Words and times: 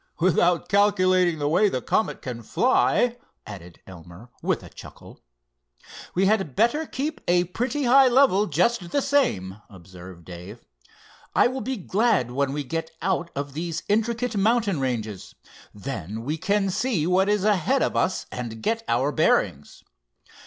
"Without 0.19 0.67
calculating 0.67 1.37
the 1.37 1.47
way 1.47 1.69
the 1.69 1.79
Comet 1.79 2.23
can 2.23 2.41
fly," 2.41 3.17
added 3.45 3.81
Elmer, 3.85 4.31
with 4.41 4.63
a 4.63 4.69
chuckle. 4.69 5.21
"We 6.15 6.25
had 6.25 6.55
better 6.55 6.87
keep 6.87 7.19
at 7.27 7.29
a 7.29 7.43
pretty 7.43 7.83
high 7.83 8.07
level 8.07 8.47
just 8.47 8.89
the 8.89 9.01
same," 9.03 9.61
observed 9.69 10.25
Dave. 10.25 10.65
"I 11.35 11.45
will 11.45 11.61
be 11.61 11.77
glad 11.77 12.31
when 12.31 12.51
we 12.51 12.63
get 12.63 12.89
out 13.03 13.29
of 13.35 13.53
these 13.53 13.83
intricate 13.87 14.35
mountain 14.35 14.79
ranges. 14.79 15.35
Then 15.71 16.23
we 16.23 16.35
can 16.35 16.71
see 16.71 17.05
what 17.05 17.29
is 17.29 17.43
ahead 17.43 17.83
of 17.83 17.95
us 17.95 18.25
and 18.31 18.63
get 18.63 18.83
our 18.87 19.11
bearings." 19.11 19.83